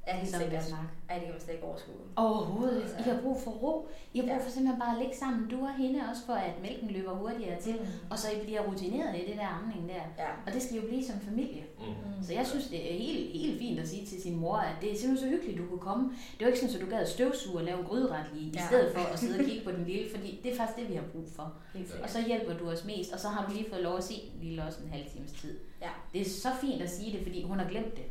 [0.07, 0.63] Ja, helt vi sikkert.
[0.63, 0.89] snakker.
[1.09, 1.95] Ej, det kan man slet ikke overskue.
[2.15, 2.81] Overhovedet.
[2.81, 3.87] Altså- I har brug for ro.
[4.13, 4.45] I har brug Ja.
[4.45, 7.61] for simpelthen bare at ligge sammen, du og hende, også for at mælken løber hurtigere
[7.61, 7.73] til.
[7.73, 8.09] Mm.
[8.11, 10.03] Og så I bliver rutineret i det der amning der.
[10.23, 10.29] Ja.
[10.45, 11.63] Og det skal jo blive som familie.
[11.79, 12.23] Mm.
[12.23, 14.91] Så jeg synes, det er helt, helt fint at sige til sin mor, at det
[14.91, 16.03] er simpelthen så hyggeligt, du kunne komme.
[16.37, 18.65] Det var ikke sådan, at du gad støvsuge og lave en gryderet lige, i Ja.
[18.67, 20.95] stedet for at sidde og kigge på den lille, fordi det er faktisk det, vi
[20.95, 21.53] har brug for.
[21.75, 24.03] Helt Og så hjælper du os mest, og så har du lige fået lov at
[24.03, 25.57] se lille også en halv times tid.
[25.81, 25.89] Ja.
[26.13, 28.03] Det er så fint at sige det, fordi hun har glemt det.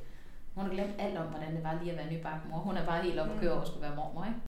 [0.55, 2.59] Hun har glemt alt om, hvordan det var lige at være nybagt mor.
[2.59, 4.39] Hun er bare helt op at køre over at skulle være mormor, ikke?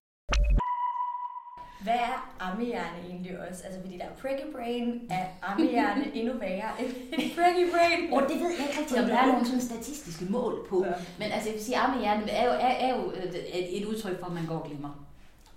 [1.87, 3.63] Hvad er ammehjerne egentlig også?
[3.67, 6.91] Altså, fordi der er pricky brain, er ammehjerne endnu værre end
[7.37, 8.13] pricky brain?
[8.13, 10.85] Og det ved jeg ikke rigtig, om der er nogle sådan statistiske mål på.
[10.87, 10.93] Ja.
[11.19, 13.23] Men altså, jeg vil sige, armehjerne er jo, er, er jo øh,
[13.59, 15.07] et, et udtryk for, at man går og glemmer.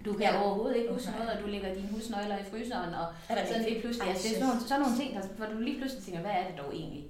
[0.05, 0.41] Du kan Ja.
[0.43, 1.19] overhovedet ikke huske Okay.
[1.19, 3.69] noget, og du lægger dine husnøgler i fryseren, og det sådan rigtigt?
[3.69, 6.03] lige pludselig, altså, det er sådan nogle, sådan nogle ting, der, hvor du lige pludselig
[6.05, 7.03] tænker, hvad er det dog egentlig?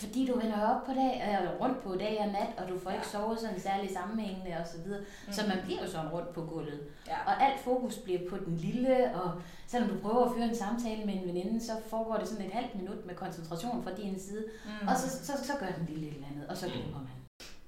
[0.00, 2.90] Fordi du vender op på dag, øh, rundt på dag og nat, og du får
[2.90, 3.18] ikke Ja.
[3.18, 5.00] sovet sådan særlig sammenhængende og så videre.
[5.26, 5.32] Mm.
[5.32, 5.48] Så Mm.
[5.48, 6.80] man bliver jo sådan rundt på gulvet.
[7.06, 7.16] Ja.
[7.26, 9.30] Og alt fokus bliver på den lille, og
[9.66, 12.52] selvom du prøver at føre en samtale med en veninde, så foregår det sådan et
[12.52, 14.44] halvt minut med koncentration fra din side.
[14.64, 14.88] Mm.
[14.88, 17.10] Og så, så, så gør den lille et eller andet, og så glemmer man.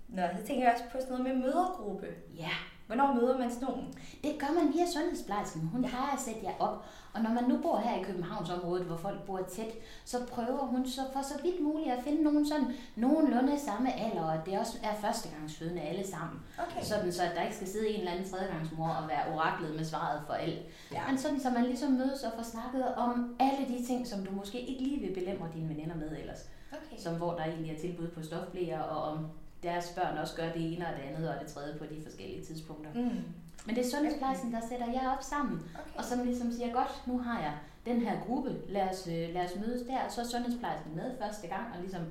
[0.08, 2.06] Nå, så tænker jeg også på sådan noget med mødergruppe.
[2.36, 2.50] Ja,
[2.88, 3.94] Hvornår møder man sådan nogen?
[4.24, 5.68] det gør man via sundhedsplejersken.
[5.72, 5.88] Hun Ja.
[5.88, 6.84] plejer at sætte jer op.
[7.14, 9.72] Og når man nu bor her i Københavnsområdet, hvor folk bor tæt,
[10.04, 14.22] så prøver hun så for så vidt muligt at finde nogen sådan nogenlunde samme alder,
[14.32, 16.40] og det også er førstegangsfødende alle sammen.
[16.68, 16.82] Okay.
[16.82, 19.84] Sådan så, at der ikke skal sidde en eller anden tredjegangsmor og være oraklet med
[19.84, 20.58] svaret for alt.
[20.92, 21.02] Ja.
[21.08, 24.32] Men sådan, så man ligesom mødes og får snakket om alle de ting, som du
[24.32, 26.48] måske ikke lige vil belemre dine veninder med ellers.
[26.72, 26.96] Okay.
[27.02, 29.26] Som hvor der egentlig er tilbud på stofblæer, og om
[29.62, 32.44] deres børn også gør det ene og det andet og det tredje på de forskellige
[32.44, 32.90] tidspunkter.
[32.94, 33.22] Mm.
[33.66, 35.98] Men det er sundhedsplejersken, der sætter jer op sammen, Okay.
[35.98, 37.54] og som ligesom siger, godt, nu har jeg
[37.86, 41.18] den her gruppe, lad os, øh, lad os mødes der, og så er sundhedsplejersken med
[41.20, 42.02] første gang, og ligesom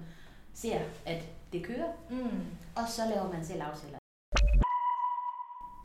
[0.54, 2.40] ser, at det kører, Mm.
[2.76, 3.98] og så laver man selv aftaler.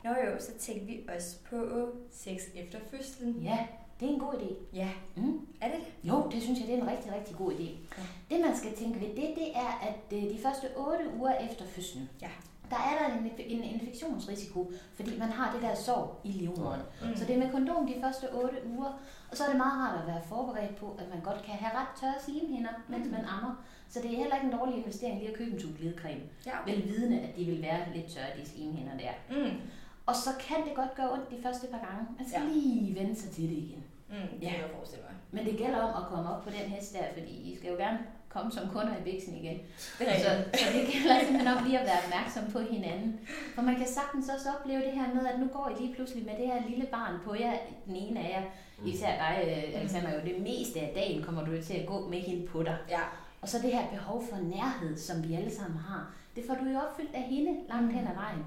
[0.03, 3.33] Nå jo, så tænkte vi også på sex efter fødslen.
[3.41, 3.67] Ja,
[3.99, 4.53] det er en god idé.
[4.73, 5.47] Ja, Mm.
[5.61, 6.09] er det det?
[6.09, 7.63] Jo, det synes jeg, det er en rigtig, rigtig god idé.
[7.97, 8.03] Ja.
[8.35, 11.65] Det, man skal tænke ved det, det er, at øh, de første 8 uger efter
[11.65, 12.29] fødslen, Ja.
[12.69, 16.81] der er der en, en infektionsrisiko, fordi man har det der sår i livmoderen.
[17.01, 17.15] Mm.
[17.15, 18.91] Så det er med kondom de første 8 uger,
[19.31, 21.73] og så er det meget rart at være forberedt på, at man godt kan have
[21.79, 23.11] ret tørre slimhinder, mens Mm.
[23.11, 23.55] man ammer.
[23.89, 26.21] Så det er heller ikke en dårlig investering lige at købe en tube glidecreme.
[26.45, 26.73] Ja, okay.
[26.73, 29.11] Vel vidende, at de vil være lidt tørre, de slimhinder der.
[29.29, 29.51] Mm.
[30.05, 32.01] Og så kan det godt gøre ondt de første par gange.
[32.19, 32.47] Man skal Ja.
[32.53, 33.83] lige vende sig til det igen.
[34.09, 34.15] Mm.
[34.39, 34.49] Det Ja.
[34.49, 35.15] kan jeg forestille mig.
[35.35, 37.77] Men det gælder om at komme op på den hest der, fordi I skal jo
[37.77, 39.57] gerne komme som kunder i biksen igen.
[39.99, 43.19] Det Så, så det gælder simpelthen om lige at være opmærksom på hinanden.
[43.55, 46.25] For man kan sagtens også opleve det her med, at nu går I lige pludselig
[46.25, 47.53] med det her lille barn på jer.
[47.87, 48.43] Den ene af jer,
[48.91, 52.07] især dig, øh, Alexander, jo det meste af dagen kommer du jo til at gå
[52.09, 52.77] med hende på dig.
[52.89, 53.01] Ja.
[53.41, 56.65] Og så det her behov for nærhed, som vi alle sammen har, det får du
[56.69, 58.43] jo opfyldt af hende langt hen ad vejen.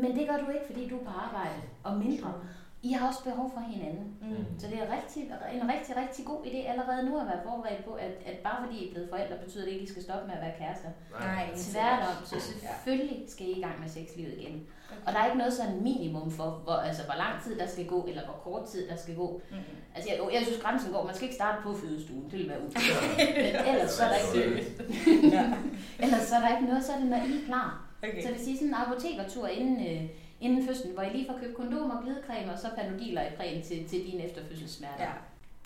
[0.00, 2.32] Men det gør du ikke, fordi du er på arbejde og mindre.
[2.82, 4.06] I har også behov for hinanden.
[4.20, 4.58] Mm.
[4.58, 5.22] Så det er rigtig,
[5.56, 8.78] en rigtig, rigtig god idé allerede nu at være forberedt på, at, at bare fordi
[8.78, 10.88] I er blevet forældre, betyder det ikke, at I skal stoppe med at være kærester.
[11.20, 14.66] Nej, Tværtom, så selvfølgelig skal I i gang med sexlivet igen.
[15.06, 17.86] Og der er ikke noget sådan minimum for, hvor, altså, hvor lang tid der skal
[17.86, 19.42] gå, eller hvor kort tid der skal gå.
[19.50, 19.56] Mm.
[19.94, 22.62] Altså, jeg, jeg synes, grænsen går, man skal ikke starte på fødestuen, det vil være
[22.66, 23.36] uforståeligt.
[23.36, 24.74] Men ellers så er der ikke,
[26.04, 27.91] ellers så er der ikke noget, så er det, når I er klar.
[28.02, 28.22] Okay.
[28.22, 30.02] Så det vil sige sådan en apotekertur inden, øh,
[30.40, 33.88] inden fødslen, hvor I lige får købt kondomer, glidecreme og så panodiler i prægen til,
[33.88, 35.04] til dine efterfødselssmerter.
[35.04, 35.10] Ja.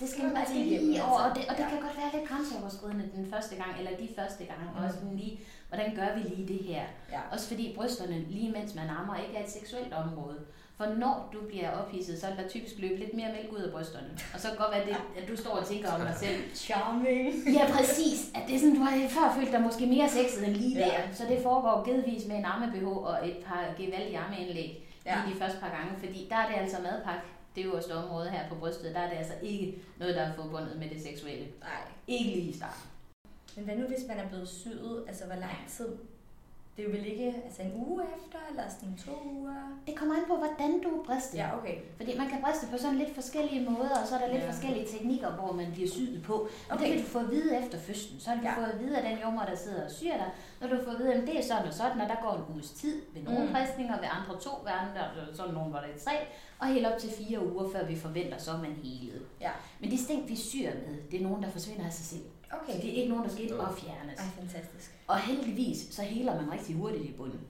[0.00, 1.40] Det skal man lige hjemme, over, og altså.
[1.42, 1.68] det, og det Ja.
[1.68, 4.84] kan godt være lidt grænseoverskridende den første gang, eller de første gange, mm.
[4.84, 6.82] og sådan lige, hvordan gør vi lige det her?
[7.12, 7.20] Ja.
[7.32, 10.38] Også fordi brysterne, lige mens man ammer, ikke er et seksuelt område.
[10.76, 13.72] For når du bliver ophidset, så er der typisk løbet lidt mere mælk ud af
[13.72, 14.10] brysterne.
[14.34, 16.36] Og så kan godt være, det, at du står og tænker om dig selv.
[16.54, 17.34] Charming.
[17.58, 18.30] Ja, præcis.
[18.34, 20.84] At det er sådan, du har før følt dig måske mere sexet end lige Ja.
[20.86, 21.14] der.
[21.14, 25.10] Så det foregår givetvis med en amme-BH og et par gevaldige armeindlæg Ja.
[25.18, 25.22] ja.
[25.24, 25.92] lige de første par gange.
[26.04, 27.20] Fordi der er det altså madpakke,
[27.56, 30.76] det øverste område her på brystet, der er det altså ikke noget, der er forbundet
[30.78, 31.46] med det seksuelle.
[31.60, 31.80] Nej.
[32.06, 32.82] Ikke lige i starten.
[33.56, 35.04] Men hvad nu, hvis man er blevet syet?
[35.08, 35.88] Altså, hvor lang tid?
[36.76, 39.54] Det er vel ikke altså en uge efter, eller sådan to uger?
[39.86, 41.38] Det kommer an på, hvordan du er bristet.
[41.38, 41.76] Ja, okay.
[41.96, 44.50] Fordi man kan briste på sådan lidt forskellige måder, og så er der lidt Ja.
[44.50, 46.32] forskellige teknikker, hvor man bliver syet på.
[46.34, 46.84] Og okay.
[46.84, 48.20] det vil du få at vide efter fødslen.
[48.20, 48.56] Så har du Ja.
[48.56, 50.30] fået at vide af den jommer, der sidder og syr dig.
[50.60, 52.54] Når du får at vide, at det er sådan og sådan, og der går en
[52.54, 53.52] uges tid ved nogle Mm.
[53.52, 55.02] bristninger, ved andre to, ved andre
[55.34, 56.12] sådan nogle, hvor det tre,
[56.58, 59.22] og helt op til fire uger, før vi forventer, så er man helet.
[59.40, 59.50] Ja.
[59.80, 62.24] Men de stænk, vi syr med, det er nogen, der forsvinder af sig selv.
[62.50, 62.72] Okay.
[62.72, 64.18] Så det er ikke nogen, der skal ind og fjernes.
[64.20, 64.98] Ej, fantastisk.
[65.06, 67.40] Og heldigvis, så heler man rigtig hurtigt i bunden.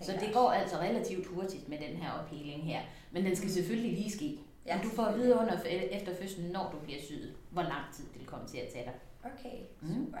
[0.00, 2.80] Så det går altså relativt hurtigt med den her opheling her.
[3.10, 4.38] Men den skal selvfølgelig lige ske.
[4.66, 8.04] Ja, du får at vide under, efter fødslen, når du bliver syet, hvor lang tid
[8.04, 8.94] det vil komme til at tage dig.
[9.24, 10.14] Okay, Mm.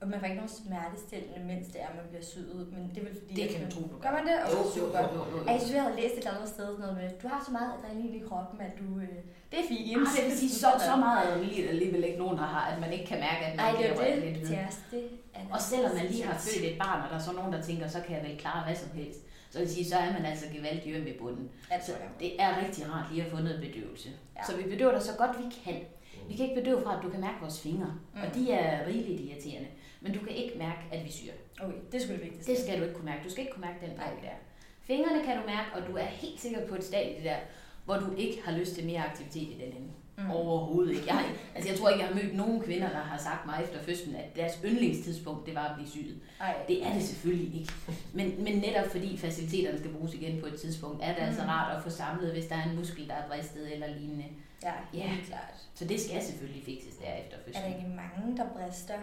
[0.00, 3.06] Og man får ikke nogen smertestillende, mens det er, man bliver syet, men det er
[3.08, 3.34] vel fordi...
[3.40, 4.36] Det kan man- tro, du Gør man det?
[4.46, 5.00] Okay, super.
[5.16, 7.26] jo, jo, Ej, jeg synes, jeg havde læst et eller andet sted noget med, du
[7.32, 8.86] har så meget adrenalin i kroppen, at du...
[9.06, 9.16] Øh,
[9.50, 9.84] det er fint.
[9.90, 12.90] Jamen, det vil sige, så, så meget adrenalin alligevel ikke nogen, der har, at man
[12.96, 14.46] ikke kan mærke, at man Ej, det er jo lidt det.
[14.48, 15.02] Til os, det
[15.34, 17.60] er Og selvom man lige har født et barn, og der er så nogen, der
[17.68, 19.20] tænker, så kan jeg vel klare hvad som helst,
[19.52, 21.46] så vil sige, så er man altså gevaldigt øm i bunden.
[21.70, 24.08] Altså, Så det er rigtig rart lige at få noget bedøvelse.
[24.36, 24.42] Ja.
[24.48, 25.80] Så vi bedøver dig så godt vi kan.
[26.28, 28.20] Vi kan ikke bedøve fra, at du kan mærke vores fingre, Mm.
[28.22, 29.68] og de er rigeligt irriterende.
[30.00, 31.32] Men du kan ikke mærke, at vi syr.
[31.60, 32.52] Okay, det sgu det vigtigste.
[32.52, 33.24] Det skal du ikke kunne mærke.
[33.24, 34.36] Du skal ikke kunne mærke den bog der.
[34.82, 37.36] Fingrene kan du mærke, og du er helt sikker på et stadie der,
[37.84, 39.88] hvor du ikke har lyst til mere aktivitet i den ende.
[40.18, 40.30] Mm.
[40.30, 41.06] Overhovedet ikke.
[41.14, 43.82] Jeg, altså jeg tror ikke, jeg har mødt nogen kvinder, der har sagt mig efter
[43.82, 46.20] fødslen, at deres yndlingstidspunkt, det var at blive syet.
[46.40, 47.72] Ej, Det er det selvfølgelig ikke.
[48.12, 51.48] Men, men netop fordi faciliteterne skal bruges igen på et tidspunkt, er det altså Mm.
[51.48, 54.24] rart at få samlet, hvis der er en muskel, der er bristet eller lignende.
[54.62, 55.08] ja, Ja.
[55.08, 55.54] helt klart.
[55.74, 57.64] Så det skal selvfølgelig fikses der efter Er der fødslen.
[57.72, 58.94] egentlig mange, der brister?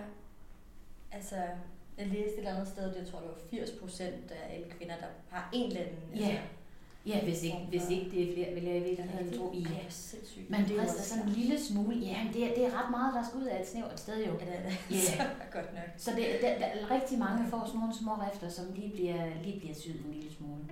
[1.13, 1.35] Altså,
[1.97, 4.69] jeg læste et eller andet sted, det jeg tror, det var 80 procent af alle
[4.69, 5.97] kvinder, der har en eller anden...
[6.15, 6.27] Ja.
[6.27, 6.41] Altså,
[7.05, 9.63] Ja, hvis ikke, hvis ikke det er flere, vil jeg i virkeligheden tro i.
[9.63, 10.49] Er sindssygt.
[10.49, 11.95] Man Det er også sådan en lille smule.
[11.95, 14.25] Ja, men det er, det er ret meget, der skal ud af et snævert sted
[14.25, 14.33] jo.
[14.33, 14.77] Ja, det er det.
[14.91, 15.25] Ja.
[15.57, 15.83] Godt nok.
[15.97, 19.25] Så det, der, der, er rigtig mange får sådan nogle små rifter, som lige bliver,
[19.43, 20.63] lige bliver syet en lille smule.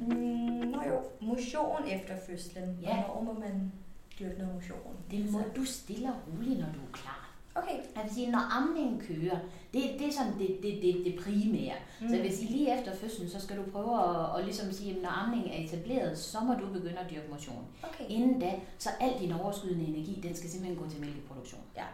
[0.00, 2.78] Mm, nå jo, motion efter fødslen.
[2.82, 2.94] Ja.
[2.94, 3.72] Hvornår må man
[4.18, 4.96] dyrke noget motion?
[5.10, 7.20] Det må Altså, du stille og roligt, når du er klar.
[7.56, 7.76] Okay.
[7.96, 9.38] Jeg vil sige, når amningen kører,
[9.72, 11.74] det, det er sådan det, det, det, det primære.
[12.00, 12.08] Mm.
[12.08, 14.96] Så jeg vil sige, lige efter fødslen, så skal du prøve at, at ligesom sige,
[14.96, 17.64] at når amningen er etableret, så må du begynde at dyrke motion.
[17.82, 18.04] Okay.
[18.08, 21.60] Inden da, så al din overskydende energi, den skal simpelthen gå til mælkeproduktion.
[21.76, 21.84] Ja.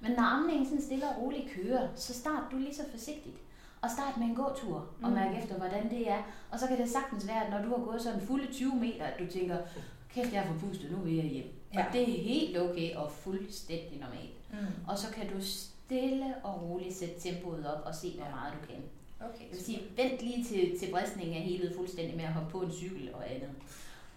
[0.00, 3.36] Men når amningen sådan stille og roligt kører, så start du lige så forsigtigt.
[3.82, 5.14] Og start med en gåtur og Mm.
[5.14, 6.22] mærk efter, hvordan det er.
[6.50, 9.04] Og så kan det sagtens være, at når du har gået sådan fulde 20 meter,
[9.04, 9.56] at du tænker,
[10.14, 11.46] kæft, jeg er forpustet, nu vil jeg hjem.
[11.74, 11.80] Ja.
[11.80, 11.86] Ja.
[11.86, 14.50] Og det er helt okay og fuldstændig normalt.
[14.52, 14.88] Mm.
[14.88, 18.66] Og så kan du stille og roligt sætte tempoet op og se, hvor meget du
[18.66, 18.82] kan.
[19.20, 22.50] Okay, Jeg vil sige, vent lige til, til bristningen er helet fuldstændig med at hoppe
[22.50, 23.50] på en cykel og andet.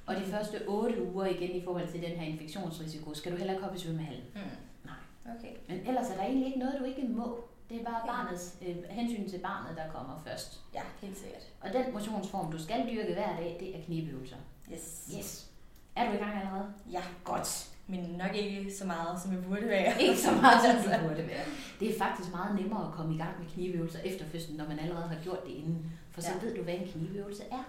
[0.06, 3.54] Og de første 8 uger igen i forhold til den her infektionsrisiko, skal du heller
[3.54, 4.24] ikke hoppe i svømmehallen.
[4.36, 4.42] Mm.
[4.86, 5.36] Nej.
[5.38, 5.54] Okay.
[5.70, 7.44] Men ellers er der egentlig ikke noget, du ikke må.
[7.70, 10.62] Det er bare barnets, øh, hensyn til barnet, der kommer først.
[10.74, 11.44] Ja, helt sikkert.
[11.62, 14.36] Og den motionsform, du skal dyrke hver dag, det er knibeøvelser.
[14.74, 15.10] Yes.
[15.18, 15.51] Yes.
[15.96, 16.74] Er du i gang allerede?
[16.92, 17.68] Ja, godt.
[17.88, 19.94] Men nok ikke så meget, som jeg burde være.
[20.04, 21.44] Ikke så meget, som du burde være.
[21.80, 24.80] Det er faktisk meget nemmere at komme i gang med knibeøvelser efter fødslen, når man
[24.80, 25.92] allerede har gjort det inden.
[26.12, 26.46] For så Ja.
[26.46, 27.64] ved du, hvad en knibeøvelse er.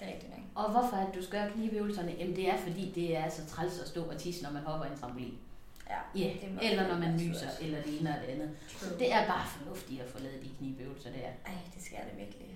[0.00, 0.40] Det er rigtigt nok.
[0.54, 2.14] Og hvorfor at du skal gøre knibeøvelserne?
[2.18, 4.86] Jamen det er fordi, det er så træls at stå og tisse, når man hopper
[4.86, 5.34] i en trampolin.
[5.90, 8.50] Ja, Ja, det eller når man nyser, eller det ene og det andet.
[8.68, 11.18] Så det er bare fornuftigt at få lavet de knibeøvelser der.
[11.46, 12.46] Ej, det skal jeg da virkelig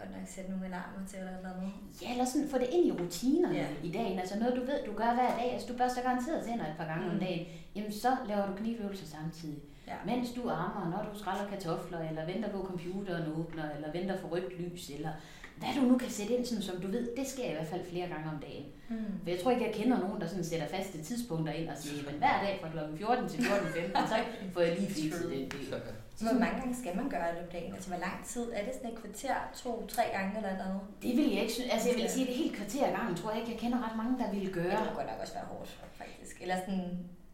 [0.00, 2.02] godt nok sætte nogle alarmer til eller noget andet.
[2.02, 3.66] Ja, eller sådan få det ind i rutinerne Ja.
[3.82, 4.18] i dagen.
[4.18, 5.48] Altså noget, du ved, du gør hver dag.
[5.52, 7.12] Altså du børster garanteret tænder et par gange mm.
[7.14, 7.46] om dagen.
[7.74, 9.58] Jamen så laver du knibeøvelser samtidig.
[9.86, 9.96] Ja.
[10.06, 14.28] Mens du armer, når du skræller kartofler, eller venter på computeren åbner, eller venter for
[14.28, 15.10] rødt lys, eller
[15.56, 17.84] hvad du nu kan sætte ind, sådan, som du ved, det sker i hvert fald
[17.90, 18.66] flere gange om dagen.
[18.88, 18.96] Mm.
[19.22, 22.02] For jeg tror ikke, jeg kender nogen, der sådan sætter faste tidspunkter ind og siger,
[22.10, 22.96] men hver dag fra kl.
[22.96, 24.16] 14 til 14.15, så
[24.54, 25.74] får jeg lige fikset den del.
[26.16, 27.74] Så hvor mange gange skal man gøre det om dagen?
[27.74, 28.46] Altså hvor lang tid?
[28.52, 30.80] Er det sådan et kvarter, to, tre gange eller noget?
[31.02, 31.70] Det vil jeg ikke synes.
[31.72, 33.96] Altså jeg vil sige, at det helt kvarter gangen, tror jeg ikke, jeg kender ret
[33.96, 34.84] mange, der ville Det gøre.
[34.84, 35.70] må godt nok også være hårdt,
[36.02, 36.36] faktisk.
[36.42, 36.88] Eller sådan,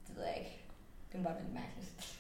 [0.07, 0.55] det ved jeg ikke.
[1.13, 2.12] Det må bare være lidt mærkeligt.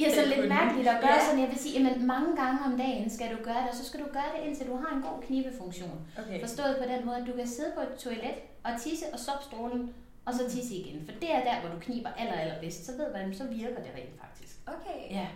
[0.00, 1.24] Ja, så lidt mærkeligt at gøre Ja.
[1.26, 1.40] sådan.
[1.40, 4.00] Jeg vil sige, at mange gange om dagen skal du gøre det, og så skal
[4.00, 6.00] du gøre det, indtil du har en god knibefunktion.
[6.18, 6.40] Okay.
[6.40, 9.44] Forstået på den måde, at du kan sidde på et toilet og tisse og stoppe
[9.44, 11.02] strålen, og så tisse igen.
[11.06, 12.86] For det er der, hvor du kniber aller, aller bedst.
[12.86, 14.54] Så ved man, så virker det rent faktisk.
[14.66, 15.00] Okay.
[15.10, 15.26] Ja.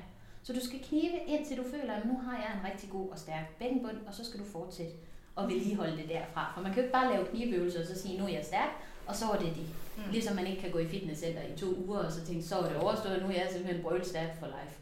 [0.42, 3.18] Så du skal knibe, indtil du føler, at nu har jeg en rigtig god og
[3.18, 4.92] stærk bækkenbund, og så skal du fortsætte
[5.36, 6.52] og vedligeholde det derfra.
[6.54, 8.70] For man kan jo ikke bare lave knibeøvelser og så sige, nu er jeg stærk,
[9.10, 9.66] og så er det det.
[9.96, 10.02] Mm.
[10.04, 10.10] Mm.
[10.10, 12.68] Ligesom man ikke kan gå i fitnesscenter i to uger, og så tænke, så er
[12.68, 14.74] det overstået, nu er jeg simpelthen brølstærk for life.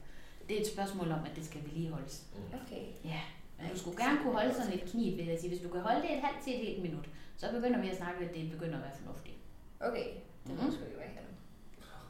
[0.48, 2.22] Det er et spørgsmål om, at det skal vedligeholdes.
[2.60, 2.82] Okay.
[3.04, 3.20] Ja,
[3.60, 5.50] men du skulle gerne kunne holde sådan et knib, vil jeg sige.
[5.52, 7.96] Hvis du kan holde det et halvt til et helt minut, så begynder vi at
[7.96, 9.36] snakke, at det begynder at være fornuftigt.
[9.80, 10.06] Okay.
[10.46, 10.72] Det må Mhm.
[10.74, 11.24] sgu ikke være kan.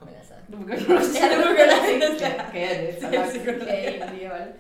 [0.07, 0.35] Men altså...
[0.53, 3.05] Du begynder at Ja, du begynder at tænke, ja, kan jeg det?
[3.05, 4.53] Er langt kan jeg egentlig holde.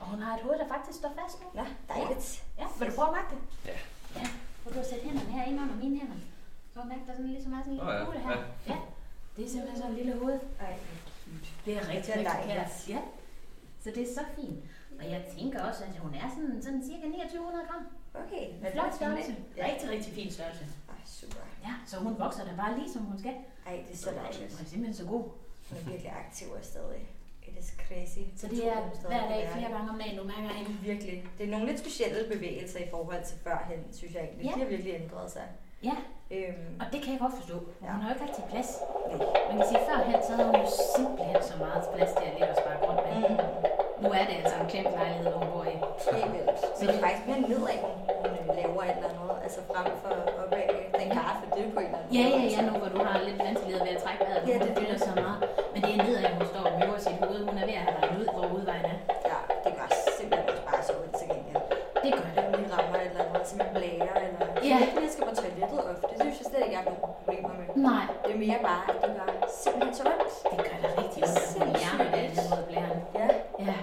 [0.00, 1.46] Og hun har et hoved, der faktisk står fast nu.
[1.60, 2.44] Nå, dejligt.
[2.58, 3.40] Ja, vil du prøve at mærke det?
[3.70, 3.76] Ja.
[4.62, 6.16] Hvor du har sat hænderne her ind under mine hænder.
[6.72, 8.04] Så kan du mærke, der sådan ligesom er sådan en lille ja.
[8.04, 8.36] kugle her.
[8.68, 8.76] Ja.
[9.36, 10.40] Det er simpelthen sådan en lille hoved.
[10.60, 10.74] Ej,
[11.64, 12.88] Det er rigtig, rigtig kært.
[12.88, 13.00] Ja.
[13.82, 14.58] Så det er så fint.
[14.98, 17.84] Og jeg tænker også, at hun er sådan, sådan cirka 2900 gram.
[18.22, 18.44] okay.
[18.72, 19.36] Flot størrelse.
[19.56, 19.66] Ja.
[19.72, 20.64] Rigtig, rigtig fin størrelse.
[20.88, 21.40] Ej, super.
[21.66, 23.34] Ja, så hun vokser da bare lige, som hun skal.
[23.66, 24.52] Ej, det er så dejligt.
[24.56, 25.24] Hun er simpelthen så god.
[25.68, 27.08] Hun er virkelig aktiv og stadig.
[27.48, 28.24] It is crazy.
[28.40, 28.78] Så det er
[29.08, 30.70] hver dag, flere gange om dagen, du mærker hende.
[30.90, 31.16] Virkelig.
[31.38, 34.44] Det er nogle lidt specielle bevægelser i forhold til førhen, synes jeg egentlig.
[34.46, 34.52] Ja.
[34.54, 35.46] De har virkelig ændret sig.
[35.90, 35.96] Ja,
[36.38, 37.56] Øhm, og det kan jeg godt forstå.
[37.76, 37.90] For Ja.
[37.94, 38.70] Hun har jo ikke rigtig plads.
[39.48, 42.50] Man kan sige, førhen så havde hun jo simpelthen så meget plads til at ligge
[42.54, 43.16] og spare rundt med.
[43.30, 43.38] mm,
[44.02, 45.76] Nu er det altså en kæmpe lejlighed, hun bor i.
[46.18, 46.60] helt vildt.
[46.78, 47.78] Men det er faktisk mere nedad,
[48.22, 49.30] hun øh, laver et eller andet.
[49.46, 50.66] Altså frem for opad.
[51.00, 53.14] Den kaffe, det er på en eller anden Ja, ja, ja, nu hvor du har
[53.28, 55.38] lidt vanskeligheder ved at trække vejret, Ja, det det er fylder så meget.
[55.82, 57.40] Det er nedad, hun står og møver sit hoved.
[57.48, 58.98] Hun er ved at have regnet ud, hvor udvejen er.
[59.30, 61.62] Ja, det gør simpelthen også bare så ondt til gengæld.
[62.04, 62.44] Det gør det.
[62.58, 64.44] Lige rammer et eller andet, som en blære, eller...
[64.70, 64.78] Ja.
[65.04, 66.04] Jeg skal på toilettet ofte.
[66.10, 67.66] Det synes jeg slet ikke, jeg har nogen problemer med.
[67.90, 69.28] Nej, Det er mere bare, at det gør
[69.62, 70.32] simpelthen så ondt.
[70.50, 72.22] det gør det rigtig ondt, at hun hjernen er
[72.58, 72.98] den blæren.
[73.20, 73.26] Ja.
[73.68, 73.76] Ja,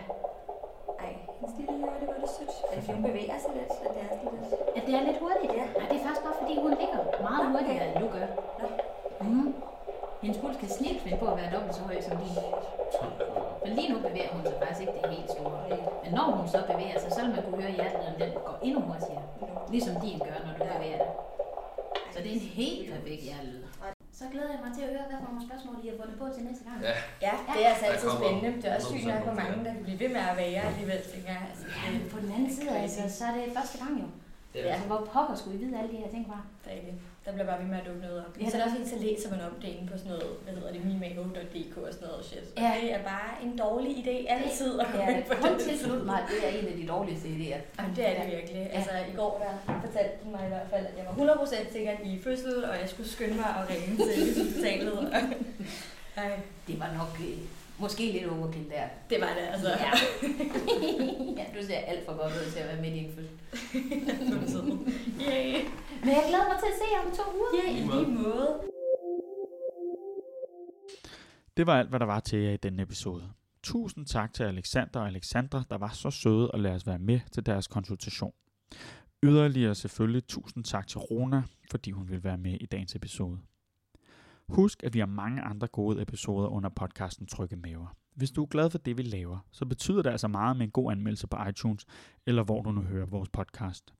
[1.03, 2.53] Ej, hendes lille hjørne, det var det sødt.
[2.71, 3.71] Er det fordi, hun bevæger sig lidt?
[3.85, 4.53] At det er sådan lidt...
[4.77, 5.51] at det er lidt hurtigt.
[5.59, 5.65] Ja.
[5.79, 8.27] Nej, det er faktisk bare fordi, hun ligger meget hurtigere, end du gør.
[8.61, 8.67] Nå.
[9.33, 9.49] Mm.
[10.23, 11.01] Hendes puls kan snilt
[11.77, 12.35] dobbelt så høj som din.
[13.63, 15.59] Men lige nu bevæger hun sig faktisk ikke det helt store.
[16.03, 18.55] Men når hun så bevæger sig, så vil man kunne høre hjertet, om den går
[18.67, 19.23] endnu hurtigere.
[19.73, 20.73] Ligesom din gør, når du Ja.
[20.77, 21.11] bevæger dig.
[22.13, 23.61] Så det er en helt perfekt hjertelyd.
[24.19, 26.25] Så glæder jeg mig til at høre, hvad for nogle spørgsmål I har fundet på
[26.35, 26.77] til næste gang.
[26.87, 26.93] Ja.
[27.27, 28.49] Ja, det er altså altid kommer spændende.
[28.61, 30.61] Det er også sygt 100% nok, hvor mange der kan blive ved med at være
[30.71, 31.43] alligevel, tænker jeg.
[31.51, 34.07] Altså, Ja, men på den anden side, altså, så er det første gang jo.
[34.53, 36.37] Det Altså, hvor pokker skulle I vide alle de her ting fra?
[36.63, 36.93] det er ikke.
[37.25, 38.33] Der bliver bare ved med at dukke noget op.
[38.39, 40.11] Ja, Ja, så er der også en, så læser man om det inde på sådan
[40.13, 42.45] noget, hvad hedder det, mimaho.dk og sådan noget shit.
[42.57, 42.71] Og Ja.
[42.81, 46.19] det er bare en dårlig idé altid at gå Ja, ind på kun tilslut mig,
[46.29, 47.61] det er en af de dårligste idéer.
[47.79, 48.61] Jamen, det er det virkelig.
[48.77, 49.51] Altså, i går der
[49.85, 51.13] fortalte den mig i hvert fald, at jeg var
[51.45, 54.97] 100% sikker i fødsel, og jeg skulle skynde mig at ringe til hospitalet.
[56.17, 56.31] Ej,
[56.67, 57.37] Det var nok øh,
[57.79, 58.87] måske lidt overkill der.
[59.09, 59.69] det var det altså.
[59.69, 59.91] Ja.
[61.39, 63.35] ja, du ser alt for godt ud til at være midt i en fødsel.
[66.03, 67.49] Men jeg glæder mig til at se jer om to uger.
[67.63, 68.61] Ja, i lige måde.
[71.57, 73.23] Det var alt, hvad der var til jer i denne episode.
[73.63, 77.19] Tusind tak til Alexander og Alexandra, der var så søde at lade os være med
[77.31, 78.33] til deres konsultation.
[79.23, 83.39] Yderligere selvfølgelig tusind tak til Rona, fordi hun ville være med i dagens episode.
[84.49, 87.95] Husk, at vi har mange andre gode episoder under podcasten Trygge Maver.
[88.15, 90.71] Hvis du er glad for det, vi laver, så betyder det altså meget med en
[90.71, 91.85] god anmeldelse på iTunes,
[92.25, 93.93] eller hvor du nu hører vores podcast.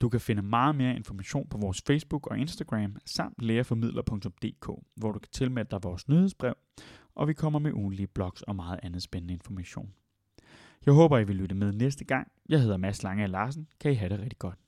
[0.00, 5.18] Du kan finde meget mere information på vores Facebook og Instagram samt lærerformidler.dk, hvor du
[5.18, 6.54] kan tilmelde dig vores nyhedsbrev,
[7.14, 9.92] og vi kommer med ugenlige blogs og meget andet spændende information.
[10.86, 12.32] Jeg håber, I vil lytte med næste gang.
[12.48, 13.68] Jeg hedder Mads Lange Larsen.
[13.80, 14.63] Kan I have det rigtig godt.